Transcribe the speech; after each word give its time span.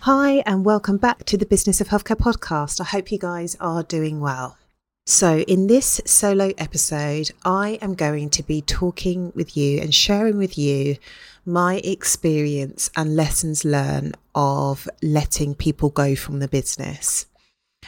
Hi, 0.00 0.42
and 0.44 0.66
welcome 0.66 0.98
back 0.98 1.24
to 1.24 1.38
the 1.38 1.46
Business 1.46 1.80
of 1.80 1.88
Healthcare 1.88 2.16
podcast. 2.16 2.80
I 2.80 2.84
hope 2.84 3.10
you 3.10 3.18
guys 3.18 3.56
are 3.60 3.82
doing 3.82 4.20
well. 4.20 4.58
So, 5.06 5.40
in 5.40 5.66
this 5.66 6.00
solo 6.06 6.52
episode, 6.56 7.30
I 7.44 7.78
am 7.82 7.94
going 7.94 8.30
to 8.30 8.42
be 8.42 8.62
talking 8.62 9.32
with 9.34 9.54
you 9.54 9.78
and 9.82 9.94
sharing 9.94 10.38
with 10.38 10.56
you 10.56 10.96
my 11.44 11.82
experience 11.84 12.90
and 12.96 13.14
lessons 13.14 13.66
learned 13.66 14.16
of 14.34 14.88
letting 15.02 15.56
people 15.56 15.90
go 15.90 16.16
from 16.16 16.38
the 16.38 16.48
business. 16.48 17.26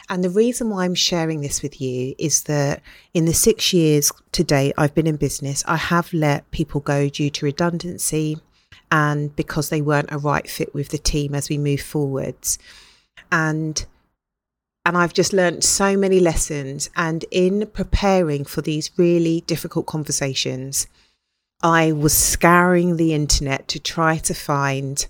And 0.09 0.23
the 0.23 0.29
reason 0.29 0.69
why 0.69 0.85
I'm 0.85 0.93
sharing 0.93 1.41
this 1.41 1.63
with 1.63 1.81
you 1.81 2.13
is 2.19 2.43
that 2.43 2.83
in 3.15 3.25
the 3.25 3.33
six 3.33 3.73
years 3.73 4.11
to 4.33 4.43
date 4.43 4.75
I've 4.77 4.93
been 4.93 5.07
in 5.07 5.17
business, 5.17 5.63
I 5.67 5.77
have 5.77 6.13
let 6.13 6.49
people 6.51 6.81
go 6.81 7.09
due 7.09 7.31
to 7.31 7.45
redundancy, 7.47 8.37
and 8.91 9.35
because 9.35 9.69
they 9.69 9.81
weren't 9.81 10.11
a 10.11 10.19
right 10.19 10.47
fit 10.47 10.71
with 10.71 10.89
the 10.89 10.99
team 10.99 11.33
as 11.33 11.49
we 11.49 11.57
move 11.57 11.81
forwards. 11.81 12.59
And 13.31 13.83
and 14.87 14.97
I've 14.97 15.13
just 15.13 15.33
learned 15.33 15.65
so 15.65 15.97
many 15.97 16.21
lessons. 16.21 16.89
And 16.95 17.25
in 17.29 17.67
preparing 17.73 18.45
for 18.45 18.61
these 18.61 18.89
really 18.95 19.41
difficult 19.41 19.85
conversations, 19.85 20.87
I 21.61 21.91
was 21.91 22.13
scouring 22.15 22.95
the 22.95 23.13
internet 23.13 23.67
to 23.67 23.79
try 23.79 24.17
to 24.19 24.33
find 24.33 25.05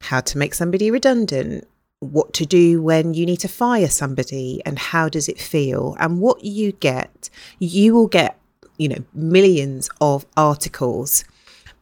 how 0.00 0.18
to 0.22 0.36
make 0.36 0.52
somebody 0.52 0.90
redundant, 0.90 1.68
what 2.00 2.34
to 2.34 2.44
do 2.44 2.82
when 2.82 3.14
you 3.14 3.24
need 3.24 3.40
to 3.40 3.48
fire 3.48 3.88
somebody, 3.88 4.62
and 4.66 4.76
how 4.76 5.08
does 5.08 5.28
it 5.28 5.40
feel. 5.40 5.96
And 6.00 6.20
what 6.20 6.42
you 6.42 6.72
get, 6.72 7.30
you 7.60 7.94
will 7.94 8.08
get, 8.08 8.36
you 8.78 8.88
know, 8.88 9.04
millions 9.14 9.88
of 10.00 10.26
articles 10.36 11.24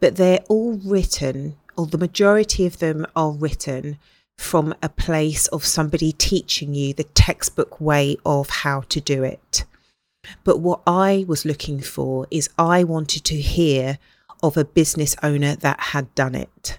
but 0.00 0.16
they're 0.16 0.44
all 0.48 0.74
written, 0.84 1.56
or 1.76 1.86
the 1.86 1.98
majority 1.98 2.66
of 2.66 2.78
them 2.78 3.06
are 3.14 3.32
written 3.32 3.98
from 4.38 4.74
a 4.82 4.88
place 4.88 5.46
of 5.48 5.64
somebody 5.64 6.12
teaching 6.12 6.74
you 6.74 6.92
the 6.92 7.04
textbook 7.04 7.80
way 7.80 8.16
of 8.24 8.50
how 8.50 8.82
to 8.82 9.00
do 9.00 9.22
it. 9.22 9.64
But 10.44 10.58
what 10.58 10.80
I 10.86 11.24
was 11.26 11.44
looking 11.44 11.80
for 11.80 12.26
is 12.30 12.50
I 12.58 12.84
wanted 12.84 13.24
to 13.24 13.36
hear 13.36 13.98
of 14.42 14.56
a 14.56 14.64
business 14.64 15.16
owner 15.22 15.56
that 15.56 15.80
had 15.80 16.14
done 16.14 16.34
it. 16.34 16.78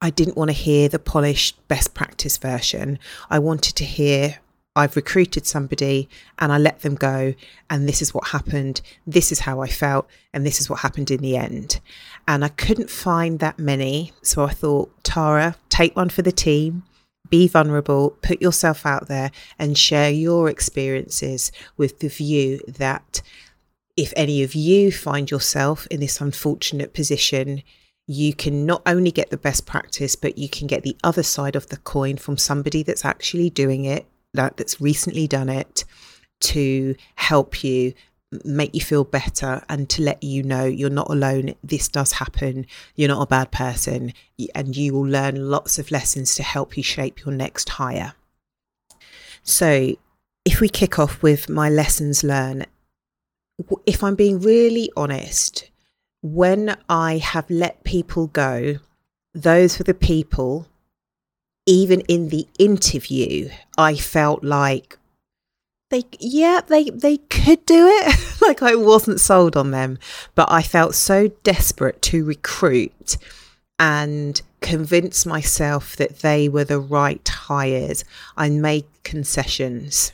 I 0.00 0.10
didn't 0.10 0.36
want 0.36 0.50
to 0.50 0.56
hear 0.56 0.88
the 0.88 0.98
polished 0.98 1.66
best 1.66 1.94
practice 1.94 2.36
version. 2.36 2.98
I 3.30 3.38
wanted 3.38 3.74
to 3.76 3.84
hear 3.84 4.38
I've 4.78 4.94
recruited 4.94 5.44
somebody 5.44 6.08
and 6.38 6.52
I 6.52 6.58
let 6.58 6.82
them 6.82 6.94
go, 6.94 7.34
and 7.68 7.88
this 7.88 8.00
is 8.00 8.14
what 8.14 8.28
happened. 8.28 8.80
This 9.04 9.32
is 9.32 9.40
how 9.40 9.60
I 9.60 9.66
felt, 9.66 10.06
and 10.32 10.46
this 10.46 10.60
is 10.60 10.70
what 10.70 10.80
happened 10.80 11.10
in 11.10 11.20
the 11.20 11.36
end. 11.36 11.80
And 12.28 12.44
I 12.44 12.48
couldn't 12.48 12.88
find 12.88 13.40
that 13.40 13.58
many. 13.58 14.12
So 14.22 14.44
I 14.44 14.50
thought, 14.50 14.92
Tara, 15.02 15.56
take 15.78 15.94
one 15.94 16.08
for 16.08 16.22
the 16.22 16.32
team, 16.32 16.82
be 17.30 17.46
vulnerable, 17.46 18.10
put 18.20 18.42
yourself 18.42 18.84
out 18.84 19.06
there, 19.06 19.30
and 19.60 19.78
share 19.78 20.10
your 20.10 20.50
experiences 20.50 21.52
with 21.76 22.00
the 22.00 22.08
view 22.08 22.58
that 22.66 23.22
if 23.96 24.12
any 24.16 24.42
of 24.42 24.56
you 24.56 24.90
find 24.90 25.30
yourself 25.30 25.86
in 25.86 26.00
this 26.00 26.20
unfortunate 26.20 26.94
position, 26.94 27.62
you 28.08 28.34
can 28.34 28.66
not 28.66 28.82
only 28.86 29.12
get 29.12 29.30
the 29.30 29.36
best 29.36 29.66
practice, 29.66 30.16
but 30.16 30.36
you 30.36 30.48
can 30.48 30.66
get 30.66 30.82
the 30.82 30.96
other 31.04 31.22
side 31.22 31.54
of 31.54 31.68
the 31.68 31.76
coin 31.76 32.16
from 32.16 32.36
somebody 32.36 32.82
that's 32.82 33.04
actually 33.04 33.48
doing 33.48 33.84
it 33.84 34.04
that, 34.34 34.56
that's 34.56 34.80
recently 34.80 35.28
done 35.28 35.48
it 35.48 35.84
to 36.40 36.96
help 37.14 37.62
you 37.62 37.94
make 38.44 38.74
you 38.74 38.80
feel 38.80 39.04
better 39.04 39.62
and 39.68 39.88
to 39.90 40.02
let 40.02 40.22
you 40.22 40.42
know 40.42 40.64
you're 40.64 40.90
not 40.90 41.10
alone. 41.10 41.54
This 41.62 41.88
does 41.88 42.12
happen. 42.12 42.66
You're 42.94 43.08
not 43.08 43.22
a 43.22 43.26
bad 43.26 43.50
person, 43.50 44.12
and 44.54 44.76
you 44.76 44.92
will 44.92 45.06
learn 45.06 45.50
lots 45.50 45.78
of 45.78 45.90
lessons 45.90 46.34
to 46.34 46.42
help 46.42 46.76
you 46.76 46.82
shape 46.82 47.24
your 47.24 47.34
next 47.34 47.68
hire. 47.70 48.14
So, 49.42 49.96
if 50.44 50.60
we 50.60 50.68
kick 50.68 50.98
off 50.98 51.22
with 51.22 51.48
my 51.48 51.68
lessons 51.68 52.22
learned, 52.22 52.66
if 53.86 54.04
I'm 54.04 54.14
being 54.14 54.40
really 54.40 54.90
honest, 54.96 55.70
when 56.22 56.76
I 56.88 57.18
have 57.18 57.48
let 57.48 57.84
people 57.84 58.26
go, 58.28 58.78
those 59.34 59.78
were 59.78 59.84
the 59.84 59.94
people 59.94 60.66
even 61.68 62.00
in 62.08 62.30
the 62.30 62.48
interview, 62.58 63.50
I 63.76 63.94
felt 63.94 64.42
like 64.42 64.97
they 65.90 66.04
yeah 66.18 66.60
they 66.66 66.90
they 66.90 67.16
could 67.16 67.64
do 67.66 67.86
it. 67.86 68.24
Like 68.40 68.62
i 68.62 68.74
wasn't 68.76 69.20
sold 69.20 69.56
on 69.56 69.72
them 69.72 69.98
but 70.34 70.50
i 70.50 70.62
felt 70.62 70.94
so 70.94 71.28
desperate 71.42 72.00
to 72.02 72.24
recruit 72.24 73.18
and 73.78 74.40
convince 74.60 75.26
myself 75.26 75.96
that 75.96 76.20
they 76.20 76.48
were 76.48 76.64
the 76.64 76.80
right 76.80 77.28
hires. 77.28 78.04
I 78.36 78.48
made 78.48 78.86
concessions. 79.04 80.12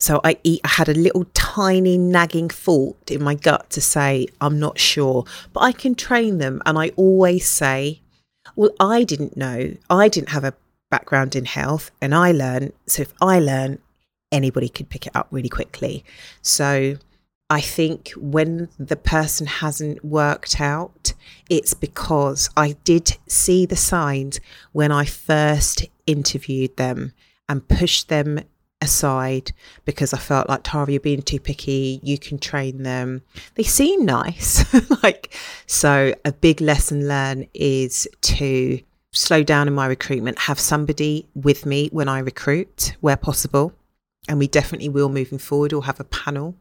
So 0.00 0.20
I, 0.24 0.38
I 0.44 0.58
had 0.64 0.88
a 0.88 0.94
little 0.94 1.26
tiny 1.34 1.98
nagging 1.98 2.48
thought 2.48 3.10
in 3.10 3.22
my 3.22 3.34
gut 3.34 3.70
to 3.70 3.80
say 3.80 4.26
i'm 4.40 4.58
not 4.58 4.78
sure 4.78 5.24
but 5.52 5.60
i 5.60 5.72
can 5.72 5.94
train 5.94 6.38
them. 6.38 6.62
And 6.66 6.78
i 6.78 6.88
always 6.96 7.46
say 7.46 8.00
well, 8.56 8.70
I 8.80 9.04
didn't 9.04 9.36
know. 9.36 9.74
I 9.88 10.08
didn't 10.08 10.30
have 10.30 10.44
a 10.44 10.54
background 10.90 11.36
in 11.36 11.44
health 11.44 11.90
and 12.00 12.14
I 12.14 12.32
learn 12.32 12.72
So 12.86 13.02
if 13.02 13.14
I 13.20 13.38
learn, 13.38 13.78
anybody 14.32 14.68
could 14.68 14.88
pick 14.88 15.06
it 15.06 15.16
up 15.16 15.28
really 15.30 15.48
quickly. 15.48 16.04
So 16.42 16.96
I 17.48 17.60
think 17.60 18.10
when 18.16 18.68
the 18.78 18.96
person 18.96 19.46
hasn't 19.46 20.04
worked 20.04 20.60
out, 20.60 21.14
it's 21.48 21.74
because 21.74 22.48
I 22.56 22.76
did 22.84 23.16
see 23.26 23.66
the 23.66 23.76
signs 23.76 24.38
when 24.72 24.92
I 24.92 25.04
first 25.04 25.86
interviewed 26.06 26.76
them 26.76 27.12
and 27.48 27.66
pushed 27.66 28.08
them 28.08 28.40
aside 28.80 29.52
because 29.84 30.14
I 30.14 30.18
felt 30.18 30.48
like 30.48 30.60
Tara, 30.62 30.90
you're 30.90 31.00
being 31.00 31.22
too 31.22 31.40
picky. 31.40 32.00
You 32.02 32.18
can 32.18 32.38
train 32.38 32.84
them. 32.84 33.22
They 33.56 33.64
seem 33.64 34.04
nice. 34.04 34.64
like, 35.02 35.36
so 35.66 36.14
a 36.24 36.32
big 36.32 36.60
lesson 36.60 37.08
learned 37.08 37.48
is 37.52 38.08
to 38.22 38.80
slow 39.12 39.42
down 39.42 39.66
in 39.66 39.74
my 39.74 39.86
recruitment, 39.86 40.38
have 40.38 40.60
somebody 40.60 41.28
with 41.34 41.66
me 41.66 41.88
when 41.92 42.08
I 42.08 42.20
recruit 42.20 42.94
where 43.00 43.16
possible. 43.16 43.74
And 44.30 44.38
we 44.38 44.46
definitely 44.46 44.88
will 44.88 45.08
moving 45.08 45.38
forward 45.38 45.72
or 45.72 45.84
have 45.86 45.98
a 45.98 46.04
panel. 46.04 46.54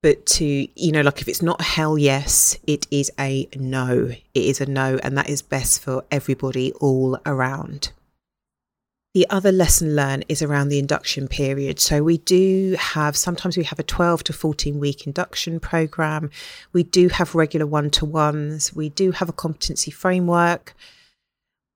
But 0.00 0.26
to, 0.26 0.44
you 0.44 0.92
know, 0.92 1.00
like 1.00 1.20
if 1.20 1.26
it's 1.26 1.42
not 1.42 1.60
hell 1.60 1.98
yes, 1.98 2.56
it 2.68 2.86
is 2.88 3.10
a 3.18 3.48
no. 3.56 4.12
It 4.32 4.44
is 4.44 4.60
a 4.60 4.66
no. 4.66 5.00
And 5.02 5.18
that 5.18 5.28
is 5.28 5.42
best 5.42 5.82
for 5.82 6.04
everybody 6.12 6.72
all 6.74 7.18
around. 7.26 7.90
The 9.12 9.28
other 9.28 9.50
lesson 9.50 9.96
learned 9.96 10.24
is 10.28 10.40
around 10.40 10.68
the 10.68 10.78
induction 10.78 11.26
period. 11.26 11.80
So 11.80 12.04
we 12.04 12.18
do 12.18 12.76
have, 12.78 13.16
sometimes 13.16 13.56
we 13.56 13.64
have 13.64 13.80
a 13.80 13.84
12 13.84 14.22
to 14.22 14.32
14 14.32 14.78
week 14.78 15.04
induction 15.04 15.58
program. 15.58 16.30
We 16.72 16.84
do 16.84 17.08
have 17.08 17.34
regular 17.34 17.66
one 17.66 17.90
to 17.90 18.04
ones. 18.04 18.72
We 18.72 18.88
do 18.90 19.10
have 19.10 19.28
a 19.28 19.32
competency 19.32 19.90
framework. 19.90 20.76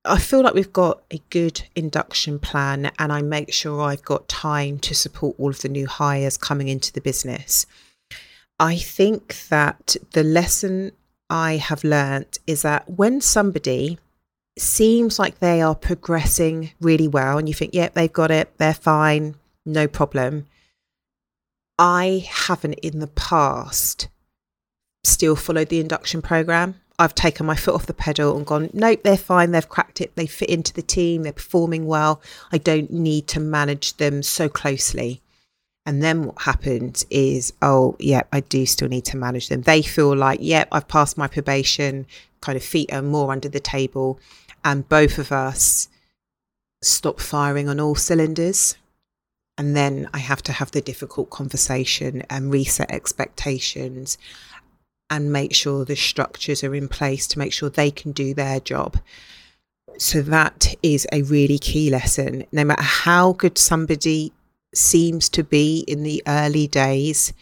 I 0.05 0.19
feel 0.19 0.43
like 0.43 0.55
we've 0.55 0.73
got 0.73 1.03
a 1.11 1.21
good 1.31 1.63
induction 1.75 2.39
plan 2.39 2.91
and 2.99 3.13
I 3.13 3.21
make 3.21 3.53
sure 3.53 3.83
I've 3.83 4.05
got 4.05 4.29
time 4.29 4.79
to 4.81 4.95
support 4.95 5.37
all 5.39 5.51
of 5.51 5.61
the 5.61 5.69
new 5.69 5.87
hires 5.87 6.37
coming 6.37 6.69
into 6.69 6.93
the 6.93 7.01
business. 7.01 7.67
I 8.59 8.77
think 8.77 9.49
that 9.49 9.97
the 10.13 10.25
lesson 10.25 10.93
I 11.29 11.57
have 11.57 11.85
learnt 11.85 12.39
is 12.47 12.63
that 12.63 12.89
when 12.89 13.21
somebody 13.21 13.99
seems 14.59 15.19
like 15.19 15.39
they 15.39 15.61
are 15.61 15.75
progressing 15.75 16.73
really 16.81 17.07
well 17.09 17.39
and 17.39 17.49
you 17.49 17.55
think, 17.55 17.75
yep, 17.75 17.93
yeah, 17.95 18.01
they've 18.01 18.13
got 18.13 18.31
it, 18.31 18.57
they're 18.59 18.75
fine, 18.75 19.35
no 19.67 19.87
problem. 19.87 20.47
I 21.79 22.27
haven't 22.29 22.75
in 22.75 22.99
the 22.99 23.07
past 23.07 24.09
still 25.05 25.37
followed 25.37 25.69
the 25.69 25.81
induction 25.81 26.23
program. 26.23 26.81
I've 26.99 27.15
taken 27.15 27.47
my 27.47 27.55
foot 27.55 27.75
off 27.75 27.87
the 27.87 27.95
pedal 27.95 28.37
and 28.37 28.45
gone, 28.45 28.71
nope, 28.73 29.03
they're 29.05 29.17
fine. 29.17 29.53
They've 29.53 29.69
cracked 29.69 30.01
it. 30.01 30.17
They 30.17 30.27
fit 30.27 30.51
into 30.51 30.73
the 30.73 30.83
team. 30.83 31.23
They're 31.23 31.33
performing 31.33 31.87
well. 31.87 32.21
I 32.51 32.59
don't 32.59 32.91
need 32.91 33.29
to 33.29 33.41
manage 33.41 33.97
them 33.99 34.23
so 34.23 34.49
closely. 34.49 35.23
And 35.87 36.03
then 36.03 36.25
what 36.25 36.43
happens 36.43 37.07
is, 37.09 37.53
oh, 37.63 37.97
yeah, 37.99 38.23
I 38.33 38.41
do 38.41 38.67
still 38.67 38.89
need 38.89 39.05
to 39.07 39.17
manage 39.17 39.49
them. 39.49 39.63
They 39.63 39.81
feel 39.81 40.15
like, 40.15 40.41
yeah, 40.43 40.65
I've 40.73 40.89
passed 40.89 41.17
my 41.17 41.29
probation, 41.29 42.07
kind 42.41 42.57
of 42.57 42.65
feet 42.65 42.93
are 42.93 43.01
more 43.01 43.33
under 43.33 43.49
the 43.49 43.61
table. 43.61 44.19
And 44.65 44.89
both 44.89 45.19
of 45.19 45.31
us 45.31 45.89
stop 46.83 47.21
firing 47.21 47.69
on 47.69 47.79
all 47.81 47.95
cylinders. 47.95 48.77
And 49.57 49.77
then 49.77 50.09
I 50.13 50.19
have 50.19 50.43
to 50.43 50.53
have 50.53 50.73
the 50.73 50.81
difficult 50.81 51.31
conversation 51.31 52.23
and 52.29 52.53
reset 52.53 52.91
expectations 52.91 54.19
and 55.11 55.33
make 55.33 55.55
sure 55.55 55.85
the 55.85 55.97
structures 55.97 56.63
are 56.63 56.75
in 56.75 56.89
place 56.89 57.27
to 57.29 57.39
make 57.39 57.53
sure 57.53 57.71
they 57.71 57.91
can 57.91 58.13
do 58.13 58.35
their 58.35 58.61
job. 58.61 58.99
So 59.99 60.23
that 60.23 60.75
is 60.83 61.07
a 61.13 61.23
really 61.23 61.59
key 61.59 61.91
lesson. 61.91 62.45
No 62.53 62.65
matter 62.65 62.83
how 62.83 63.33
good 63.33 63.59
somebody 63.59 64.33
seems 64.75 65.29
to 65.31 65.43
be 65.43 65.81
in 65.89 66.03
the 66.03 66.23
early 66.27 66.67
days, 66.67 67.33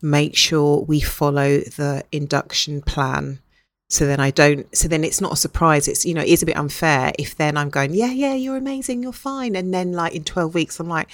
make 0.00 0.36
sure 0.36 0.80
we 0.80 1.00
follow 1.00 1.58
the 1.58 2.04
induction 2.12 2.80
plan. 2.80 3.40
So 3.88 4.06
then 4.06 4.18
I 4.18 4.30
don't, 4.30 4.74
so 4.76 4.88
then 4.88 5.04
it's 5.04 5.20
not 5.20 5.32
a 5.32 5.36
surprise. 5.36 5.86
It's, 5.88 6.04
you 6.04 6.14
know, 6.14 6.22
it 6.22 6.28
is 6.28 6.42
a 6.42 6.46
bit 6.46 6.56
unfair 6.56 7.12
if 7.18 7.36
then 7.36 7.56
I'm 7.56 7.70
going, 7.70 7.94
yeah, 7.94 8.10
yeah, 8.10 8.34
you're 8.34 8.56
amazing, 8.56 9.02
you're 9.02 9.12
fine. 9.12 9.54
And 9.54 9.72
then 9.72 9.92
like 9.92 10.14
in 10.14 10.24
12 10.24 10.54
weeks, 10.54 10.80
I'm 10.80 10.88
like, 10.88 11.08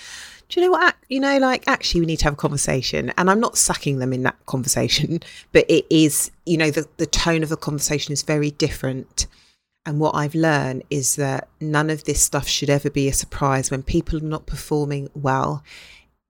do 0.52 0.60
you 0.60 0.66
know 0.66 0.72
what? 0.72 0.96
You 1.08 1.18
know, 1.18 1.38
like 1.38 1.66
actually, 1.66 2.00
we 2.00 2.06
need 2.06 2.18
to 2.18 2.24
have 2.24 2.34
a 2.34 2.36
conversation. 2.36 3.10
And 3.16 3.30
I'm 3.30 3.40
not 3.40 3.56
sucking 3.56 4.00
them 4.00 4.12
in 4.12 4.22
that 4.24 4.36
conversation, 4.44 5.20
but 5.52 5.64
it 5.68 5.86
is, 5.88 6.30
you 6.44 6.58
know, 6.58 6.70
the, 6.70 6.86
the 6.98 7.06
tone 7.06 7.42
of 7.42 7.48
the 7.48 7.56
conversation 7.56 8.12
is 8.12 8.22
very 8.22 8.50
different. 8.50 9.26
And 9.86 9.98
what 9.98 10.14
I've 10.14 10.34
learned 10.34 10.84
is 10.90 11.16
that 11.16 11.48
none 11.58 11.88
of 11.88 12.04
this 12.04 12.20
stuff 12.20 12.46
should 12.46 12.68
ever 12.68 12.90
be 12.90 13.08
a 13.08 13.14
surprise 13.14 13.70
when 13.70 13.82
people 13.82 14.18
are 14.18 14.28
not 14.28 14.44
performing 14.44 15.08
well. 15.14 15.64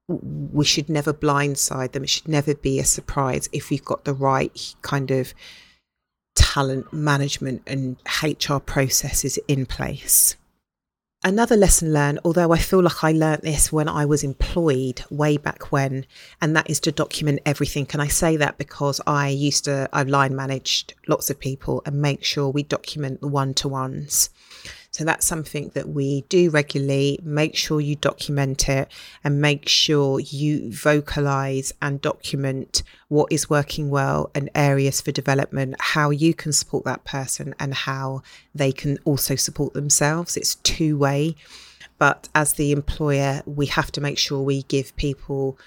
We 0.07 0.65
should 0.65 0.89
never 0.89 1.13
blindside 1.13 1.91
them. 1.91 2.05
It 2.05 2.11
should 2.11 2.29
never 2.29 2.55
be 2.55 2.79
a 2.79 2.85
surprise 2.85 3.49
if 3.53 3.71
we've 3.71 3.85
got 3.85 4.05
the 4.05 4.15
right 4.15 4.75
kind 4.83 5.11
of 5.11 5.35
talent 6.37 6.93
management 6.93 7.63
and 7.67 7.97
HR 8.23 8.59
processes 8.59 9.39
in 9.49 9.67
place. 9.67 10.37
Another 11.25 11.57
lesson 11.57 11.93
learned, 11.93 12.19
although 12.25 12.51
I 12.51 12.59
feel 12.59 12.83
like 12.83 13.05
I 13.05 13.13
learned 13.13 13.43
this 13.43 13.71
when 13.71 13.89
I 13.89 14.05
was 14.05 14.25
employed 14.25 15.05
way 15.09 15.37
back 15.37 15.71
when, 15.71 16.05
and 16.41 16.57
that 16.57 16.69
is 16.69 16.81
to 16.81 16.91
document 16.91 17.39
everything. 17.47 17.87
And 17.93 18.03
I 18.03 18.09
say 18.09 18.37
that 18.39 18.59
because 18.59 19.01
I 19.07 19.29
used 19.29 19.67
to, 19.67 19.89
I've 19.93 20.09
line 20.09 20.35
managed 20.35 20.95
lots 21.07 21.31
of 21.31 21.39
people 21.39 21.81
and 21.87 22.03
make 22.03 22.25
sure 22.25 22.49
we 22.49 22.65
document 22.65 23.21
the 23.21 23.29
one 23.29 23.55
to 23.55 23.69
ones. 23.69 24.31
So 24.93 25.05
that's 25.05 25.25
something 25.27 25.71
that 25.75 25.89
we 25.89 26.21
do 26.29 26.51
regularly. 26.51 27.19
Make 27.23 27.57
sure 27.57 27.81
you 27.81 27.97
document 27.97 28.69
it 28.69 28.93
and 29.25 29.41
make 29.41 29.67
sure 29.67 30.21
you 30.21 30.71
vocalize 30.71 31.73
and 31.81 31.99
document 31.99 32.83
what 33.09 33.33
is 33.33 33.49
working 33.49 33.89
well 33.89 34.31
and 34.35 34.51
areas 34.55 35.01
for 35.01 35.11
development, 35.11 35.77
how 35.81 36.11
you 36.11 36.35
can 36.35 36.53
support 36.53 36.85
that 36.85 37.05
person 37.05 37.55
and 37.59 37.73
how 37.73 38.23
they 38.55 38.71
can 38.71 38.99
also 39.07 39.35
support 39.35 39.73
themselves. 39.73 40.37
It's 40.37 40.57
two 40.57 40.99
way. 40.99 41.37
But 41.99 42.29
as 42.35 42.55
the 42.55 42.73
employer, 42.73 43.43
we 43.47 43.67
have 43.67 43.93
to 43.93 44.01
make 44.03 44.19
sure 44.19 44.43
we 44.43 44.65
give 44.65 44.95
people 44.97 45.59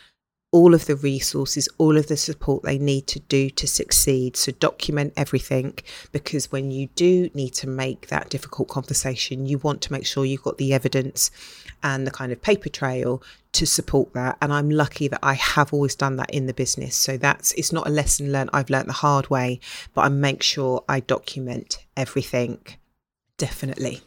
all 0.55 0.73
of 0.73 0.85
the 0.85 0.95
resources, 0.95 1.67
all 1.77 1.97
of 1.97 2.07
the 2.07 2.15
support 2.15 2.63
they 2.63 2.77
need 2.77 3.07
to 3.07 3.19
do 3.19 3.49
to 3.49 3.67
succeed. 3.67 4.37
So 4.37 4.53
document 4.53 5.11
everything 5.17 5.77
because 6.13 6.49
when 6.49 6.71
you 6.71 6.87
do 6.95 7.29
need 7.33 7.53
to 7.55 7.67
make 7.67 8.07
that 8.07 8.29
difficult 8.29 8.69
conversation, 8.69 9.45
you 9.47 9.57
want 9.57 9.81
to 9.81 9.91
make 9.91 10.05
sure 10.05 10.23
you've 10.23 10.43
got 10.43 10.57
the 10.57 10.73
evidence 10.73 11.29
and 11.83 12.07
the 12.07 12.11
kind 12.11 12.31
of 12.31 12.41
paper 12.41 12.69
trail 12.69 13.21
to 13.51 13.65
support 13.65 14.13
that. 14.13 14.37
And 14.41 14.53
I'm 14.53 14.69
lucky 14.69 15.09
that 15.09 15.19
I 15.21 15.33
have 15.33 15.73
always 15.73 15.93
done 15.93 16.15
that 16.15 16.29
in 16.29 16.45
the 16.45 16.53
business. 16.53 16.95
So 16.95 17.17
that's 17.17 17.51
it's 17.55 17.73
not 17.73 17.85
a 17.85 17.91
lesson 17.91 18.31
learned 18.31 18.51
I've 18.53 18.69
learned 18.69 18.87
the 18.87 18.93
hard 18.93 19.29
way, 19.29 19.59
but 19.93 20.05
I 20.05 20.07
make 20.09 20.41
sure 20.41 20.85
I 20.87 21.01
document 21.01 21.85
everything. 21.97 22.59
Definitely. 23.37 24.03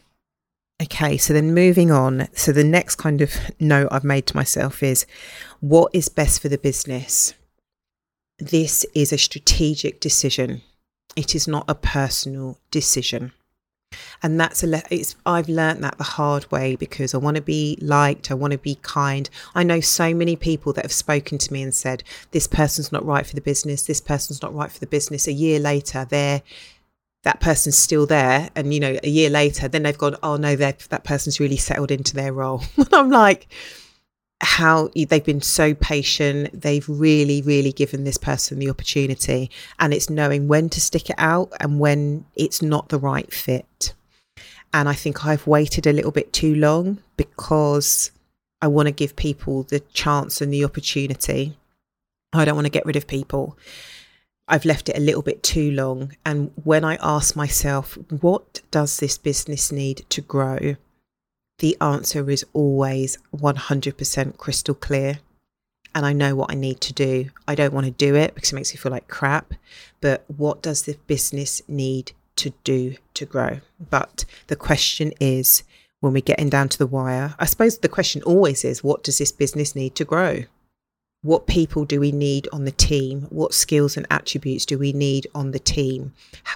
Okay, 0.81 1.17
so 1.17 1.33
then 1.33 1.53
moving 1.53 1.91
on. 1.91 2.29
So 2.33 2.51
the 2.51 2.63
next 2.63 2.95
kind 2.95 3.21
of 3.21 3.35
note 3.59 3.89
I've 3.91 4.05
made 4.05 4.25
to 4.27 4.35
myself 4.35 4.81
is 4.81 5.05
what 5.59 5.93
is 5.93 6.07
best 6.07 6.41
for 6.41 6.47
the 6.47 6.57
business? 6.57 7.33
This 8.37 8.85
is 8.95 9.11
a 9.11 9.17
strategic 9.17 9.99
decision. 9.99 10.61
It 11.17 11.35
is 11.35 11.47
not 11.47 11.65
a 11.67 11.75
personal 11.75 12.59
decision. 12.71 13.33
And 14.21 14.39
that's 14.39 14.63
a 14.63 14.67
le- 14.67 14.83
it's 14.89 15.15
I've 15.25 15.49
learned 15.49 15.83
that 15.83 15.97
the 15.97 16.03
hard 16.03 16.49
way 16.51 16.75
because 16.75 17.13
I 17.13 17.17
want 17.17 17.35
to 17.35 17.41
be 17.41 17.77
liked, 17.81 18.31
I 18.31 18.35
want 18.35 18.51
to 18.51 18.57
be 18.57 18.75
kind. 18.75 19.29
I 19.55 19.63
know 19.63 19.81
so 19.81 20.13
many 20.13 20.35
people 20.35 20.71
that 20.73 20.85
have 20.85 20.93
spoken 20.93 21.37
to 21.39 21.51
me 21.51 21.63
and 21.63 21.73
said 21.73 22.03
this 22.31 22.47
person's 22.47 22.91
not 22.91 23.05
right 23.05 23.25
for 23.25 23.35
the 23.35 23.41
business, 23.41 23.81
this 23.81 23.99
person's 23.99 24.41
not 24.41 24.53
right 24.53 24.71
for 24.71 24.79
the 24.79 24.87
business. 24.87 25.27
A 25.27 25.33
year 25.33 25.59
later, 25.59 26.05
they're 26.07 26.43
that 27.23 27.39
person's 27.39 27.77
still 27.77 28.05
there 28.05 28.49
and 28.55 28.73
you 28.73 28.79
know 28.79 28.97
a 29.03 29.09
year 29.09 29.29
later 29.29 29.67
then 29.67 29.83
they've 29.83 29.97
gone 29.97 30.15
oh 30.23 30.37
no 30.37 30.55
that 30.55 31.03
person's 31.03 31.39
really 31.39 31.57
settled 31.57 31.91
into 31.91 32.15
their 32.15 32.33
role. 32.33 32.63
And 32.77 32.93
i'm 32.93 33.09
like 33.09 33.47
how 34.41 34.89
they've 34.95 35.25
been 35.25 35.41
so 35.41 35.73
patient. 35.73 36.61
They've 36.61 36.87
really 36.87 37.41
really 37.41 37.73
given 37.73 38.03
this 38.03 38.17
person 38.17 38.59
the 38.59 38.69
opportunity 38.69 39.51
and 39.79 39.93
it's 39.93 40.09
knowing 40.09 40.47
when 40.47 40.69
to 40.69 40.81
stick 40.81 41.09
it 41.09 41.17
out 41.17 41.51
and 41.59 41.79
when 41.79 42.25
it's 42.35 42.61
not 42.61 42.89
the 42.89 42.99
right 42.99 43.31
fit. 43.33 43.93
And 44.73 44.87
i 44.87 44.93
think 44.93 45.25
i've 45.25 45.47
waited 45.47 45.87
a 45.87 45.93
little 45.93 46.11
bit 46.11 46.31
too 46.31 46.55
long 46.55 46.99
because 47.17 48.11
i 48.61 48.67
want 48.67 48.87
to 48.87 48.93
give 48.93 49.15
people 49.15 49.63
the 49.63 49.81
chance 49.93 50.41
and 50.41 50.53
the 50.53 50.63
opportunity. 50.63 51.57
I 52.31 52.45
don't 52.45 52.55
want 52.55 52.65
to 52.65 52.71
get 52.71 52.85
rid 52.85 52.95
of 52.95 53.07
people 53.07 53.57
I've 54.49 54.65
left 54.65 54.89
it 54.89 54.97
a 54.97 55.01
little 55.01 55.21
bit 55.21 55.43
too 55.43 55.71
long. 55.71 56.13
And 56.25 56.51
when 56.63 56.83
I 56.83 56.97
ask 57.01 57.35
myself, 57.35 57.97
what 58.09 58.61
does 58.71 58.97
this 58.97 59.17
business 59.17 59.71
need 59.71 60.05
to 60.09 60.21
grow? 60.21 60.75
The 61.59 61.77
answer 61.79 62.29
is 62.29 62.45
always 62.53 63.17
100% 63.35 64.37
crystal 64.37 64.75
clear. 64.75 65.19
And 65.93 66.05
I 66.05 66.13
know 66.13 66.35
what 66.35 66.51
I 66.51 66.55
need 66.55 66.81
to 66.81 66.93
do. 66.93 67.29
I 67.47 67.55
don't 67.55 67.73
want 67.73 67.85
to 67.85 67.91
do 67.91 68.15
it 68.15 68.35
because 68.35 68.51
it 68.51 68.55
makes 68.55 68.73
me 68.73 68.77
feel 68.77 68.91
like 68.91 69.07
crap. 69.07 69.53
But 70.01 70.23
what 70.27 70.61
does 70.61 70.83
the 70.83 70.97
business 71.07 71.61
need 71.67 72.13
to 72.37 72.51
do 72.63 72.95
to 73.15 73.25
grow? 73.25 73.59
But 73.89 74.25
the 74.47 74.55
question 74.55 75.13
is, 75.19 75.63
when 75.99 76.13
we're 76.13 76.21
getting 76.21 76.49
down 76.49 76.69
to 76.69 76.77
the 76.77 76.87
wire, 76.87 77.35
I 77.39 77.45
suppose 77.45 77.77
the 77.77 77.89
question 77.89 78.23
always 78.23 78.63
is, 78.63 78.83
what 78.83 79.03
does 79.03 79.17
this 79.17 79.31
business 79.31 79.75
need 79.75 79.95
to 79.95 80.05
grow? 80.05 80.43
What 81.21 81.47
people 81.47 81.83
do 81.83 81.99
we 81.99 82.11
need 82.11 82.47
on 82.53 82.63
the 82.63 82.71
team? 82.71 83.23
What 83.29 83.53
skills 83.53 83.97
and 83.97 84.07
attributes 84.09 84.65
do 84.65 84.77
we 84.77 84.93
need 84.93 85.27
on 85.35 85.51
the 85.51 85.59
team? 85.59 86.13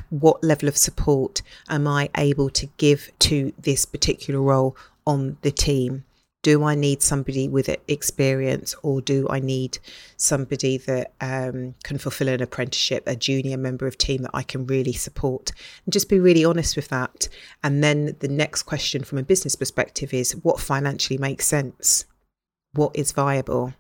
What 0.10 0.43
level 0.43 0.70
of 0.70 0.77
support 0.77 1.41
am 1.70 1.88
I 1.88 2.10
able 2.17 2.50
to 2.51 2.67
give 2.77 3.12
to 3.20 3.51
this 3.60 3.86
particular 3.86 4.41
role 4.41 4.77
on 5.05 5.38
the 5.41 5.51
team? 5.51 6.05
Do 6.43 6.63
I 6.63 6.75
need 6.75 7.01
somebody 7.01 7.48
with 7.48 7.70
experience 7.88 8.75
or 8.84 9.01
do 9.01 9.27
I 9.29 9.39
need 9.39 9.79
somebody 10.17 10.77
that 10.77 11.13
um, 11.22 11.75
can 11.84 11.98
fulfill 11.98 12.27
an 12.27 12.41
apprenticeship, 12.41 13.03
a 13.05 13.15
junior 13.15 13.58
member 13.58 13.88
of 13.88 13.98
team 13.98 14.24
that 14.24 14.32
I 14.34 14.43
can 14.43 14.65
really 14.65 14.91
support? 14.93 15.51
And 15.86 15.93
just 15.93 16.10
be 16.10 16.20
really 16.20 16.43
honest 16.43 16.75
with 16.75 16.89
that. 16.89 17.29
And 17.63 17.82
then 17.84 18.15
the 18.20 18.27
next 18.27 18.63
question 18.63 19.03
from 19.03 19.17
a 19.17 19.24
business 19.24 19.55
perspective 19.55 20.13
is 20.13 20.34
what 20.43 20.60
financially 20.60 21.17
makes 21.17 21.46
sense? 21.46 22.05
What 22.74 22.93
is 22.93 23.13
viable? 23.13 23.74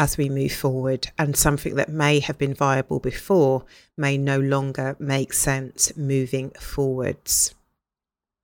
As 0.00 0.16
we 0.16 0.30
move 0.30 0.50
forward, 0.50 1.08
and 1.18 1.36
something 1.36 1.74
that 1.74 1.90
may 1.90 2.20
have 2.20 2.38
been 2.38 2.54
viable 2.54 2.98
before 2.98 3.66
may 3.98 4.16
no 4.16 4.40
longer 4.40 4.96
make 4.98 5.34
sense 5.34 5.94
moving 5.94 6.48
forwards. 6.58 7.54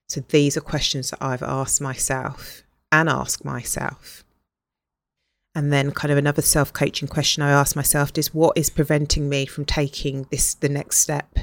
So, 0.06 0.20
these 0.28 0.58
are 0.58 0.60
questions 0.60 1.10
that 1.10 1.22
I've 1.22 1.42
asked 1.42 1.80
myself 1.80 2.62
and 2.92 3.08
ask 3.08 3.42
myself. 3.42 4.22
And 5.54 5.72
then, 5.72 5.92
kind 5.92 6.12
of 6.12 6.18
another 6.18 6.42
self 6.42 6.74
coaching 6.74 7.08
question 7.08 7.42
I 7.42 7.52
ask 7.52 7.74
myself 7.74 8.12
is 8.18 8.34
what 8.34 8.58
is 8.58 8.68
preventing 8.68 9.26
me 9.26 9.46
from 9.46 9.64
taking 9.64 10.26
this 10.30 10.52
the 10.52 10.68
next 10.68 10.98
step? 10.98 11.38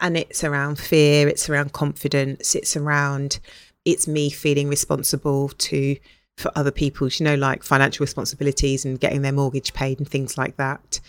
And 0.00 0.16
it's 0.16 0.42
around 0.42 0.80
fear, 0.80 1.28
it's 1.28 1.48
around 1.48 1.72
confidence, 1.72 2.56
it's 2.56 2.76
around 2.76 3.38
it's 3.84 4.08
me 4.08 4.28
feeling 4.28 4.68
responsible 4.68 5.50
to 5.50 5.96
for 6.36 6.52
other 6.54 6.70
people's, 6.70 7.18
you 7.18 7.24
know, 7.24 7.34
like 7.34 7.62
financial 7.62 8.04
responsibilities 8.04 8.84
and 8.84 9.00
getting 9.00 9.22
their 9.22 9.32
mortgage 9.32 9.72
paid 9.74 9.98
and 9.98 10.08
things 10.08 10.36
like 10.36 10.56
that. 10.56 11.00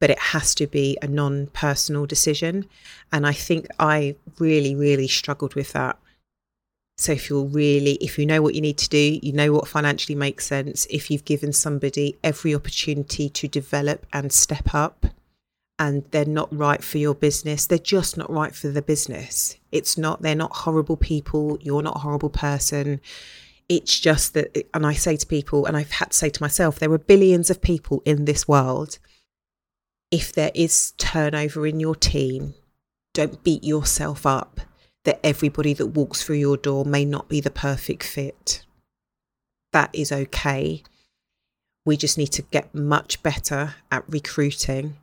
but 0.00 0.10
it 0.10 0.18
has 0.18 0.54
to 0.56 0.66
be 0.66 0.98
a 1.02 1.08
non 1.08 1.46
personal 1.48 2.06
decision. 2.06 2.66
And 3.12 3.26
I 3.26 3.32
think 3.32 3.66
I 3.78 4.16
really, 4.38 4.74
really 4.74 5.08
struggled 5.08 5.54
with 5.54 5.72
that. 5.72 5.98
So 6.98 7.12
if 7.12 7.28
you're 7.28 7.44
really, 7.44 7.94
if 7.94 8.18
you 8.18 8.24
know 8.24 8.40
what 8.40 8.54
you 8.54 8.60
need 8.60 8.78
to 8.78 8.88
do, 8.88 9.18
you 9.22 9.32
know 9.32 9.52
what 9.52 9.68
financially 9.68 10.14
makes 10.14 10.46
sense, 10.46 10.86
if 10.90 11.10
you've 11.10 11.24
given 11.24 11.52
somebody 11.52 12.16
every 12.24 12.54
opportunity 12.54 13.28
to 13.30 13.48
develop 13.48 14.06
and 14.12 14.32
step 14.32 14.74
up, 14.74 15.06
and 15.78 16.04
they're 16.10 16.24
not 16.24 16.54
right 16.56 16.82
for 16.82 16.96
your 16.96 17.14
business, 17.14 17.66
they're 17.66 17.78
just 17.78 18.16
not 18.16 18.30
right 18.30 18.54
for 18.54 18.68
the 18.68 18.80
business. 18.80 19.56
It's 19.72 19.98
not, 19.98 20.22
they're 20.22 20.34
not 20.34 20.56
horrible 20.56 20.96
people. 20.96 21.58
You're 21.60 21.82
not 21.82 21.96
a 21.96 22.00
horrible 22.00 22.30
person. 22.30 23.02
It's 23.68 23.98
just 23.98 24.34
that, 24.34 24.56
and 24.72 24.86
I 24.86 24.92
say 24.92 25.16
to 25.16 25.26
people, 25.26 25.66
and 25.66 25.76
I've 25.76 25.90
had 25.90 26.12
to 26.12 26.16
say 26.16 26.30
to 26.30 26.42
myself, 26.42 26.78
there 26.78 26.92
are 26.92 26.98
billions 26.98 27.50
of 27.50 27.60
people 27.60 28.02
in 28.04 28.24
this 28.24 28.46
world 28.46 28.98
if 30.10 30.32
there 30.32 30.52
is 30.54 30.92
turnover 30.98 31.66
in 31.66 31.80
your 31.80 31.94
team, 31.94 32.54
don't 33.12 33.42
beat 33.42 33.64
yourself 33.64 34.26
up 34.26 34.60
that 35.04 35.20
everybody 35.24 35.72
that 35.74 35.86
walks 35.86 36.22
through 36.22 36.36
your 36.36 36.56
door 36.56 36.84
may 36.84 37.04
not 37.04 37.28
be 37.28 37.40
the 37.40 37.50
perfect 37.50 38.02
fit. 38.02 38.64
That 39.72 39.90
is 39.92 40.12
okay. 40.12 40.82
We 41.84 41.96
just 41.96 42.18
need 42.18 42.32
to 42.32 42.42
get 42.42 42.74
much 42.74 43.22
better 43.22 43.76
at 43.90 44.08
recruiting 44.08 44.96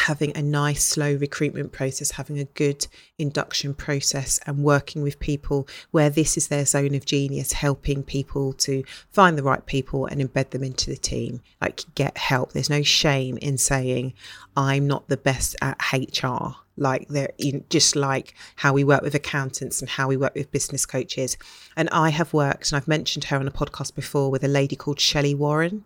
having 0.00 0.36
a 0.36 0.42
nice 0.42 0.82
slow 0.82 1.14
recruitment 1.14 1.72
process 1.72 2.12
having 2.12 2.38
a 2.38 2.44
good 2.44 2.86
induction 3.18 3.74
process 3.74 4.40
and 4.46 4.64
working 4.64 5.02
with 5.02 5.20
people 5.20 5.66
where 5.90 6.10
this 6.10 6.36
is 6.36 6.48
their 6.48 6.64
zone 6.64 6.94
of 6.94 7.04
genius 7.04 7.52
helping 7.52 8.02
people 8.02 8.52
to 8.52 8.82
find 9.10 9.36
the 9.36 9.42
right 9.42 9.66
people 9.66 10.06
and 10.06 10.20
embed 10.20 10.50
them 10.50 10.64
into 10.64 10.90
the 10.90 10.96
team. 10.96 11.40
Like 11.60 11.82
get 11.94 12.16
help. 12.16 12.52
There's 12.52 12.70
no 12.70 12.82
shame 12.82 13.36
in 13.38 13.58
saying 13.58 14.14
i'm 14.56 14.86
not 14.86 15.08
the 15.08 15.16
best 15.16 15.56
at 15.62 15.78
hr 15.92 16.54
like 16.76 17.08
they're 17.08 17.32
in, 17.38 17.64
just 17.70 17.96
like 17.96 18.34
how 18.56 18.72
we 18.72 18.84
work 18.84 19.02
with 19.02 19.14
accountants 19.14 19.80
and 19.80 19.90
how 19.90 20.08
we 20.08 20.16
work 20.16 20.34
with 20.34 20.50
business 20.50 20.86
coaches. 20.86 21.36
And 21.76 21.88
I 21.90 22.10
have 22.10 22.32
worked, 22.32 22.70
and 22.70 22.76
I've 22.76 22.88
mentioned 22.88 23.24
her 23.24 23.36
on 23.36 23.46
a 23.46 23.52
podcast 23.52 23.94
before, 23.94 24.30
with 24.30 24.44
a 24.44 24.48
lady 24.48 24.76
called 24.76 24.98
Shelli 24.98 25.36
Warren, 25.36 25.84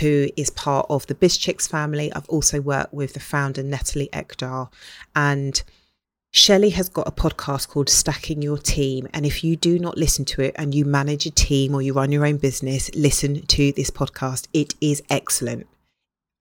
who 0.00 0.28
is 0.36 0.50
part 0.50 0.86
of 0.88 1.06
the 1.06 1.14
BizChix 1.14 1.68
family. 1.68 2.12
I've 2.12 2.28
also 2.28 2.60
worked 2.60 2.94
with 2.94 3.14
the 3.14 3.20
founder 3.20 3.62
Natalie 3.62 4.10
Eckdahl, 4.12 4.72
and 5.16 5.62
Shelli 6.32 6.72
has 6.72 6.88
got 6.88 7.08
a 7.08 7.12
podcast 7.12 7.68
called 7.68 7.88
Stacking 7.88 8.42
Your 8.42 8.58
Team. 8.58 9.08
And 9.14 9.24
if 9.24 9.42
you 9.42 9.56
do 9.56 9.78
not 9.78 9.96
listen 9.96 10.24
to 10.26 10.42
it 10.42 10.54
and 10.58 10.74
you 10.74 10.84
manage 10.84 11.24
a 11.24 11.30
team 11.30 11.74
or 11.74 11.80
you 11.80 11.94
run 11.94 12.12
your 12.12 12.26
own 12.26 12.36
business, 12.36 12.90
listen 12.94 13.46
to 13.46 13.72
this 13.72 13.90
podcast. 13.90 14.46
It 14.52 14.74
is 14.80 15.02
excellent. 15.08 15.66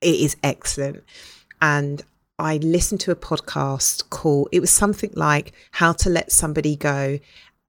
It 0.02 0.16
is 0.16 0.36
excellent. 0.44 1.04
And 1.62 2.04
I 2.40 2.58
listened 2.58 3.02
to 3.02 3.12
a 3.12 3.16
podcast 3.16 4.10
called, 4.12 4.50
it 4.52 4.60
was 4.60 4.70
something 4.70 5.12
like 5.16 5.54
How 5.72 5.92
to 5.94 6.10
Let 6.10 6.32
Somebody 6.32 6.76
Go 6.76 7.20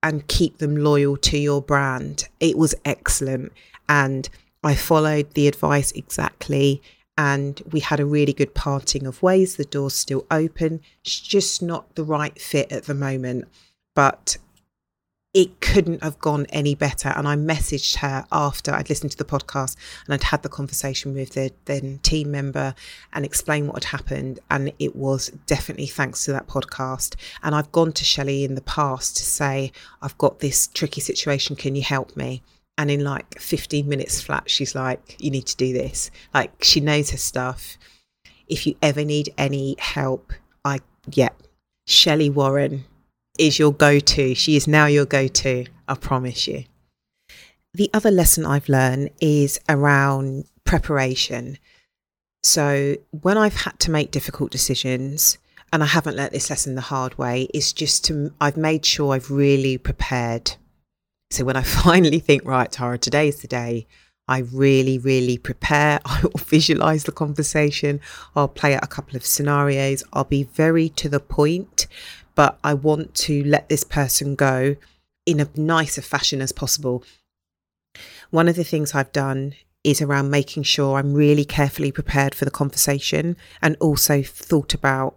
and 0.02 0.26
Keep 0.28 0.58
Them 0.58 0.76
Loyal 0.76 1.16
to 1.16 1.38
Your 1.38 1.62
Brand. 1.62 2.28
It 2.38 2.58
was 2.58 2.75
excellent. 2.84 3.52
And 3.88 4.28
I 4.62 4.75
followed 4.75 5.32
the 5.32 5.48
advice 5.48 5.90
exactly. 5.92 6.82
And 7.16 7.62
we 7.70 7.80
had 7.80 7.98
a 7.98 8.04
really 8.06 8.34
good 8.34 8.54
parting 8.54 9.06
of 9.06 9.22
ways. 9.22 9.56
The 9.56 9.64
door's 9.64 9.94
still 9.94 10.26
open. 10.30 10.82
It's 11.02 11.18
just 11.18 11.62
not 11.62 11.94
the 11.94 12.04
right 12.04 12.38
fit 12.38 12.70
at 12.70 12.84
the 12.84 12.94
moment. 12.94 13.46
But 13.94 14.37
it 15.35 15.61
couldn't 15.61 16.02
have 16.02 16.18
gone 16.18 16.47
any 16.47 16.75
better. 16.75 17.11
And 17.11 17.28
I 17.28 17.37
messaged 17.37 17.97
her 17.97 18.25
after 18.32 18.73
I'd 18.73 18.88
listened 18.88 19.12
to 19.12 19.18
the 19.18 19.25
podcast 19.25 19.76
and 20.06 20.14
I'd 20.14 20.23
had 20.25 20.42
the 20.42 20.49
conversation 20.49 21.14
with 21.14 21.30
the 21.35 21.52
then 21.66 21.99
team 22.02 22.30
member 22.30 22.75
and 23.12 23.25
explained 23.25 23.68
what 23.68 23.85
had 23.85 23.99
happened. 23.99 24.40
And 24.50 24.73
it 24.78 24.97
was 24.97 25.28
definitely 25.47 25.87
thanks 25.87 26.25
to 26.25 26.32
that 26.32 26.47
podcast. 26.47 27.14
And 27.42 27.54
I've 27.54 27.73
gone 27.73 27.92
to 27.92 28.04
Shelli 28.04 28.44
in 28.44 28.54
the 28.54 28.62
past 28.62 29.16
to 29.18 29.23
say, 29.23 29.70
I've 30.00 30.16
got 30.18 30.40
this 30.40 30.66
tricky 30.68 31.00
situation. 31.00 31.56
Can 31.56 31.76
you 31.76 31.82
help 31.82 32.16
me? 32.16 32.42
And 32.78 32.90
in 32.90 33.04
like 33.04 33.38
15 33.38 33.88
minutes 33.88 34.20
flat, 34.20 34.49
she's 34.49 34.75
like, 34.75 35.16
You 35.18 35.30
need 35.30 35.47
to 35.47 35.56
do 35.56 35.73
this. 35.73 36.11
Like 36.32 36.52
she 36.62 36.80
knows 36.80 37.11
her 37.11 37.18
stuff. 37.18 37.76
If 38.47 38.66
you 38.66 38.76
ever 38.80 39.04
need 39.04 39.35
any 39.37 39.76
help, 39.78 40.32
I, 40.64 40.78
yeah, 41.12 41.30
Shelli 41.87 42.32
Warren 42.32 42.85
is 43.38 43.59
your 43.59 43.73
go 43.73 44.00
to. 44.00 44.35
She 44.35 44.57
is 44.57 44.66
now 44.66 44.87
your 44.87 45.07
go 45.07 45.28
to, 45.28 45.66
I 45.87 45.95
promise 45.95 46.47
you. 46.47 46.64
The 47.73 47.90
other 47.95 48.11
lesson 48.11 48.45
I've 48.45 48.68
learned 48.68 49.11
is 49.21 49.61
around 49.68 50.45
preparation. 50.64 51.59
So, 52.42 52.97
when 53.11 53.38
I've 53.38 53.62
had 53.62 53.78
to 53.80 53.90
make 53.90 54.11
difficult 54.11 54.50
decisions, 54.50 55.38
and 55.73 55.83
I 55.83 55.87
haven't 55.87 56.16
learnt 56.16 56.33
this 56.33 56.50
lesson 56.50 56.75
the 56.75 56.80
hard 56.80 57.18
way, 57.18 57.49
is 57.52 57.73
just 57.73 58.04
to, 58.07 58.33
I've 58.40 58.57
made 58.57 58.85
sure 58.85 59.14
I've 59.14 59.30
really 59.30 59.76
prepared. 59.78 60.57
So, 61.30 61.45
when 61.45 61.57
I 61.57 61.62
finally 61.83 62.21
think, 62.21 62.45
right, 62.45 62.71
Tara, 62.71 62.99
today 62.99 63.28
is 63.28 63.40
the 63.40 63.49
day, 63.49 63.87
I 64.28 64.38
really, 64.38 64.99
really 64.99 65.38
prepare. 65.38 66.00
I 66.04 66.21
will 66.23 66.40
visualize 66.45 67.04
the 67.04 67.12
conversation. 67.12 68.00
I'll 68.37 68.49
play 68.49 68.75
out 68.75 68.85
a 68.85 68.88
couple 68.88 69.16
of 69.16 69.26
scenarios. 69.26 70.04
I'll 70.12 70.25
be 70.25 70.45
very 70.45 70.88
to 70.90 71.09
the 71.09 71.21
point 71.21 71.87
but 72.38 72.57
I 72.62 72.73
want 72.73 73.16
to 73.26 73.42
let 73.42 73.68
this 73.68 73.83
person 73.83 74.37
go 74.37 74.76
in 75.26 75.40
a 75.40 75.49
nicer 75.57 76.00
fashion 76.00 76.40
as 76.40 76.52
possible. 76.52 77.02
One 78.30 78.47
of 78.47 78.54
the 78.54 78.62
things 78.62 78.95
I've 78.95 79.11
done 79.11 79.54
is 79.83 80.00
around 80.00 80.30
making 80.30 80.62
sure 80.62 80.99
I'm 80.99 81.14
really 81.14 81.45
carefully 81.45 81.90
prepared 81.90 82.37
for 82.37 82.45
the 82.45 82.52
conversation 82.52 83.37
and 83.61 83.76
also 83.80 84.23
thought 84.23 84.73
about 84.73 85.16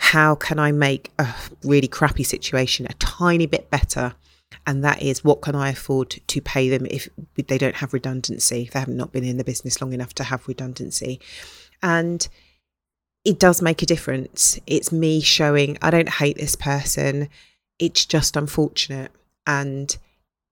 how 0.00 0.34
can 0.34 0.58
I 0.58 0.72
make 0.72 1.12
a 1.16 1.32
really 1.62 1.86
crappy 1.86 2.24
situation 2.24 2.86
a 2.86 2.94
tiny 2.94 3.46
bit 3.46 3.70
better 3.70 4.16
and 4.66 4.82
that 4.82 5.00
is 5.00 5.22
what 5.22 5.42
can 5.42 5.54
I 5.54 5.68
afford 5.68 6.10
to 6.26 6.40
pay 6.40 6.68
them 6.68 6.86
if 6.86 7.08
they 7.36 7.56
don't 7.56 7.76
have 7.76 7.92
redundancy, 7.92 8.62
if 8.62 8.72
they 8.72 8.80
have 8.80 8.88
not 8.88 8.96
not 8.96 9.12
been 9.12 9.22
in 9.22 9.36
the 9.36 9.44
business 9.44 9.80
long 9.80 9.92
enough 9.92 10.12
to 10.14 10.24
have 10.24 10.48
redundancy. 10.48 11.20
And 11.84 12.28
it 13.24 13.38
does 13.38 13.62
make 13.62 13.82
a 13.82 13.86
difference. 13.86 14.58
It's 14.66 14.90
me 14.90 15.20
showing 15.20 15.78
I 15.80 15.90
don't 15.90 16.08
hate 16.08 16.36
this 16.36 16.56
person. 16.56 17.28
It's 17.78 18.04
just 18.04 18.36
unfortunate. 18.36 19.12
And 19.46 19.96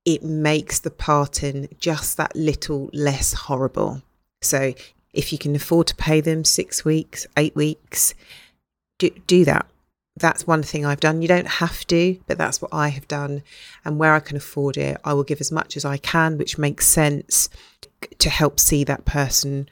it 0.04 0.22
makes 0.22 0.78
the 0.78 0.90
parting 0.90 1.68
just 1.78 2.16
that 2.16 2.34
little 2.34 2.90
less 2.92 3.32
horrible. 3.32 4.02
So 4.42 4.74
if 5.12 5.32
you 5.32 5.38
can 5.38 5.54
afford 5.54 5.88
to 5.88 5.96
pay 5.96 6.20
them 6.20 6.44
six 6.44 6.84
weeks, 6.84 7.26
eight 7.36 7.54
weeks, 7.54 8.14
do, 8.98 9.10
do 9.26 9.44
that. 9.44 9.66
That's 10.16 10.46
one 10.46 10.62
thing 10.62 10.84
I've 10.84 11.00
done. 11.00 11.22
You 11.22 11.28
don't 11.28 11.46
have 11.46 11.86
to, 11.88 12.18
but 12.26 12.38
that's 12.38 12.60
what 12.60 12.72
I 12.72 12.88
have 12.88 13.08
done. 13.08 13.42
And 13.84 13.98
where 13.98 14.14
I 14.14 14.20
can 14.20 14.36
afford 14.36 14.76
it, 14.76 14.98
I 15.04 15.14
will 15.14 15.22
give 15.22 15.40
as 15.40 15.52
much 15.52 15.76
as 15.76 15.84
I 15.84 15.96
can, 15.96 16.36
which 16.38 16.58
makes 16.58 16.86
sense 16.86 17.48
to 18.18 18.30
help 18.30 18.60
see 18.60 18.84
that 18.84 19.04
person 19.04 19.68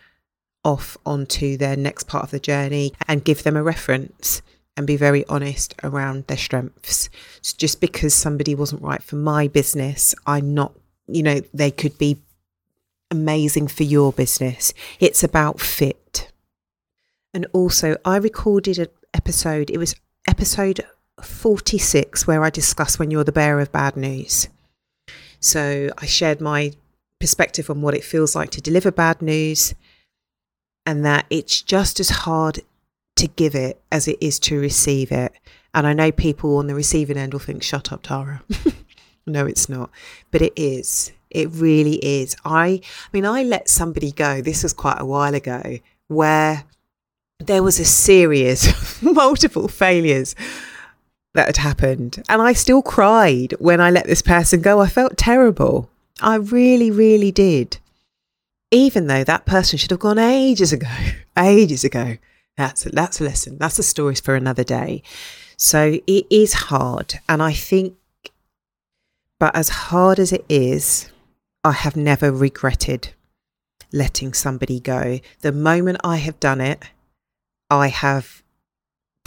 off 0.68 0.98
onto 1.06 1.56
their 1.56 1.76
next 1.76 2.06
part 2.06 2.24
of 2.24 2.30
the 2.30 2.38
journey 2.38 2.92
and 3.08 3.24
give 3.24 3.42
them 3.42 3.56
a 3.56 3.62
reference 3.62 4.42
and 4.76 4.86
be 4.86 4.96
very 4.96 5.26
honest 5.26 5.74
around 5.82 6.26
their 6.26 6.36
strengths. 6.36 7.08
So 7.40 7.54
just 7.56 7.80
because 7.80 8.12
somebody 8.12 8.54
wasn't 8.54 8.82
right 8.82 9.02
for 9.02 9.16
my 9.16 9.48
business, 9.48 10.14
I'm 10.26 10.52
not, 10.52 10.74
you 11.06 11.22
know, 11.22 11.40
they 11.54 11.70
could 11.70 11.96
be 11.96 12.18
amazing 13.10 13.68
for 13.68 13.84
your 13.84 14.12
business. 14.12 14.74
It's 15.00 15.24
about 15.24 15.58
fit. 15.58 16.30
And 17.32 17.46
also, 17.54 17.96
I 18.04 18.18
recorded 18.18 18.78
an 18.78 18.88
episode, 19.14 19.70
it 19.70 19.78
was 19.78 19.96
episode 20.28 20.84
46, 21.22 22.26
where 22.26 22.44
I 22.44 22.50
discussed 22.50 22.98
when 22.98 23.10
you're 23.10 23.24
the 23.24 23.32
bearer 23.32 23.60
of 23.60 23.72
bad 23.72 23.96
news. 23.96 24.48
So 25.40 25.88
I 25.96 26.04
shared 26.04 26.42
my 26.42 26.72
perspective 27.18 27.70
on 27.70 27.80
what 27.80 27.94
it 27.94 28.04
feels 28.04 28.36
like 28.36 28.50
to 28.50 28.60
deliver 28.60 28.92
bad 28.92 29.22
news 29.22 29.74
and 30.88 31.04
that 31.04 31.26
it's 31.28 31.60
just 31.60 32.00
as 32.00 32.08
hard 32.08 32.60
to 33.14 33.28
give 33.28 33.54
it 33.54 33.78
as 33.92 34.08
it 34.08 34.16
is 34.22 34.38
to 34.38 34.58
receive 34.58 35.12
it. 35.12 35.32
And 35.74 35.86
I 35.86 35.92
know 35.92 36.10
people 36.10 36.56
on 36.56 36.66
the 36.66 36.74
receiving 36.74 37.18
end 37.18 37.34
will 37.34 37.40
think, 37.40 37.62
shut 37.62 37.92
up, 37.92 38.04
Tara. 38.04 38.42
no, 39.26 39.44
it's 39.44 39.68
not. 39.68 39.90
But 40.30 40.40
it 40.40 40.54
is. 40.56 41.12
It 41.28 41.50
really 41.50 41.96
is. 41.96 42.36
I, 42.42 42.66
I 42.66 42.80
mean, 43.12 43.26
I 43.26 43.42
let 43.42 43.68
somebody 43.68 44.12
go, 44.12 44.40
this 44.40 44.62
was 44.62 44.72
quite 44.72 44.98
a 44.98 45.04
while 45.04 45.34
ago, 45.34 45.78
where 46.06 46.64
there 47.38 47.62
was 47.62 47.78
a 47.78 47.84
series 47.84 49.02
multiple 49.02 49.68
failures 49.68 50.34
that 51.34 51.48
had 51.48 51.58
happened. 51.58 52.22
And 52.30 52.40
I 52.40 52.54
still 52.54 52.80
cried 52.80 53.52
when 53.58 53.82
I 53.82 53.90
let 53.90 54.06
this 54.06 54.22
person 54.22 54.62
go. 54.62 54.80
I 54.80 54.86
felt 54.86 55.18
terrible. 55.18 55.90
I 56.22 56.36
really, 56.36 56.90
really 56.90 57.30
did 57.30 57.76
even 58.70 59.06
though 59.06 59.24
that 59.24 59.46
person 59.46 59.78
should 59.78 59.90
have 59.90 60.00
gone 60.00 60.18
ages 60.18 60.72
ago, 60.72 60.88
ages 61.38 61.84
ago. 61.84 62.18
That's 62.56 62.86
a, 62.86 62.90
that's 62.90 63.20
a 63.20 63.24
lesson. 63.24 63.56
That's 63.58 63.78
a 63.78 63.84
story 63.84 64.16
for 64.16 64.34
another 64.34 64.64
day. 64.64 65.02
So 65.56 65.98
it 66.06 66.26
is 66.30 66.54
hard, 66.54 67.20
and 67.28 67.42
I 67.42 67.52
think, 67.52 67.96
but 69.38 69.54
as 69.54 69.68
hard 69.68 70.18
as 70.18 70.32
it 70.32 70.44
is, 70.48 71.10
I 71.64 71.72
have 71.72 71.96
never 71.96 72.32
regretted 72.32 73.14
letting 73.92 74.32
somebody 74.32 74.80
go. 74.80 75.20
The 75.40 75.52
moment 75.52 75.98
I 76.04 76.16
have 76.16 76.38
done 76.40 76.60
it, 76.60 76.82
I 77.70 77.88
have 77.88 78.42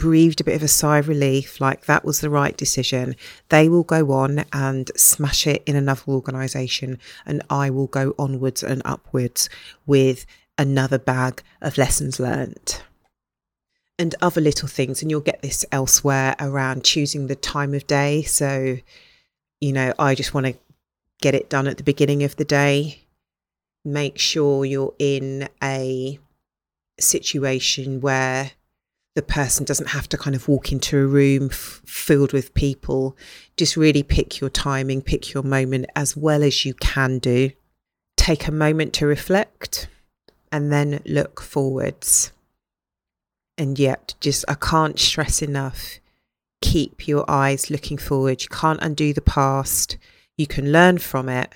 breathed 0.02 0.40
a 0.40 0.44
bit 0.44 0.56
of 0.56 0.64
a 0.64 0.68
sigh 0.68 0.98
of 0.98 1.06
relief, 1.06 1.60
like 1.60 1.86
that 1.86 2.04
was 2.04 2.20
the 2.20 2.28
right 2.28 2.56
decision. 2.56 3.14
They 3.50 3.68
will 3.68 3.84
go 3.84 4.10
on 4.10 4.44
and 4.52 4.90
smash 4.96 5.46
it 5.46 5.62
in 5.64 5.76
another 5.76 6.02
organisation, 6.08 6.98
and 7.24 7.40
I 7.48 7.70
will 7.70 7.86
go 7.86 8.12
onwards 8.18 8.64
and 8.64 8.82
upwards 8.84 9.48
with 9.86 10.26
another 10.58 10.98
bag 10.98 11.44
of 11.60 11.78
lessons 11.78 12.18
learnt. 12.18 12.82
And 13.96 14.16
other 14.20 14.40
little 14.40 14.66
things, 14.66 15.02
and 15.02 15.10
you'll 15.10 15.20
get 15.20 15.40
this 15.40 15.64
elsewhere 15.70 16.34
around 16.40 16.82
choosing 16.82 17.28
the 17.28 17.36
time 17.36 17.72
of 17.72 17.86
day. 17.86 18.22
So, 18.22 18.78
you 19.60 19.72
know, 19.72 19.92
I 20.00 20.16
just 20.16 20.34
want 20.34 20.46
to 20.46 20.56
get 21.20 21.36
it 21.36 21.48
done 21.48 21.68
at 21.68 21.76
the 21.76 21.84
beginning 21.84 22.24
of 22.24 22.34
the 22.34 22.44
day. 22.44 23.02
Make 23.84 24.18
sure 24.18 24.64
you're 24.64 24.94
in 24.98 25.48
a 25.62 26.18
situation 26.98 28.00
where 28.00 28.50
the 29.14 29.22
person 29.22 29.64
doesn't 29.64 29.90
have 29.90 30.08
to 30.08 30.16
kind 30.16 30.34
of 30.34 30.48
walk 30.48 30.72
into 30.72 30.98
a 30.98 31.06
room 31.06 31.48
f- 31.50 31.82
filled 31.84 32.32
with 32.32 32.54
people. 32.54 33.16
Just 33.56 33.76
really 33.76 34.02
pick 34.02 34.40
your 34.40 34.50
timing, 34.50 35.02
pick 35.02 35.32
your 35.32 35.42
moment 35.42 35.86
as 35.94 36.16
well 36.16 36.42
as 36.42 36.64
you 36.64 36.74
can 36.74 37.18
do. 37.18 37.50
Take 38.16 38.46
a 38.46 38.52
moment 38.52 38.92
to 38.94 39.06
reflect 39.06 39.88
and 40.50 40.72
then 40.72 41.02
look 41.04 41.40
forwards. 41.40 42.32
And 43.58 43.78
yet, 43.78 44.14
just 44.20 44.44
I 44.48 44.54
can't 44.54 44.98
stress 44.98 45.42
enough 45.42 46.00
keep 46.62 47.06
your 47.06 47.28
eyes 47.28 47.70
looking 47.70 47.98
forward. 47.98 48.42
You 48.42 48.48
can't 48.48 48.80
undo 48.80 49.12
the 49.12 49.20
past, 49.20 49.98
you 50.38 50.46
can 50.46 50.72
learn 50.72 50.96
from 50.96 51.28
it, 51.28 51.52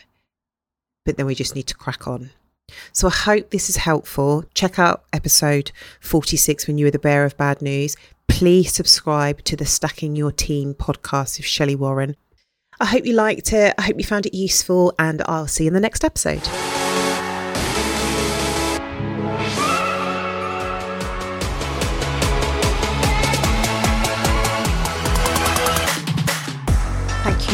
but 1.07 1.17
then 1.17 1.25
we 1.25 1.35
just 1.35 1.55
need 1.55 1.69
to 1.69 1.75
crack 1.75 2.07
on. 2.07 2.31
So 2.93 3.09
I 3.09 3.13
hope 3.13 3.51
this 3.51 3.69
is 3.69 3.77
helpful. 3.77 4.45
Check 4.55 4.79
out 4.79 5.05
episode 5.13 5.73
46 6.01 6.67
when 6.67 6.79
you 6.79 6.87
were 6.87 6.91
the 6.91 6.99
bearer 6.99 7.25
of 7.25 7.37
bad 7.37 7.63
news. 7.63 7.97
Please 8.29 8.73
subscribe 8.73 9.43
to 9.45 9.57
the 9.57 9.67
Stacking 9.67 10.17
Your 10.17 10.33
Team 10.33 10.75
podcast 10.75 11.39
with 11.39 11.47
Shelli 11.47 11.77
Warren. 11.77 12.17
I 12.79 12.87
hope 12.87 13.07
you 13.07 13.15
liked 13.15 13.53
it. 13.53 13.75
I 13.79 13.83
hope 13.83 13.97
you 13.97 14.05
found 14.05 14.27
it 14.27 14.35
useful, 14.35 14.95
and 14.99 15.23
I'll 15.27 15.47
see 15.47 15.65
you 15.65 15.69
in 15.69 15.75
the 15.75 15.81
next 15.81 16.05
episode. 16.05 16.43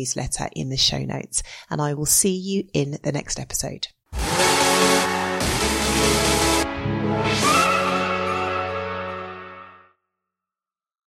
newsletter 0.00 0.48
in 0.56 0.70
the 0.70 0.76
show 0.76 1.04
notes. 1.04 1.42
And 1.68 1.80
I 1.80 1.94
will 1.94 2.06
see 2.06 2.34
you 2.34 2.64
in 2.72 2.98
the 3.02 3.12
next 3.12 3.38
episode. 3.38 3.88